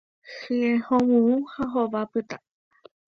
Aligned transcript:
Hye 0.43 0.69
hovyũ 0.87 1.21
ha 1.51 1.63
hova 1.73 2.01
pytã. 2.11 2.37